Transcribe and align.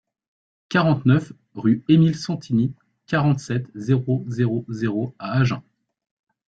quarante-neuf 0.69 1.31
rue 1.53 1.83
Emile 1.87 2.15
Sentini, 2.15 2.73
quarante-sept, 3.05 3.67
zéro 3.75 4.25
zéro 4.27 4.65
zéro 4.67 5.13
à 5.19 5.33
Agen 5.37 5.61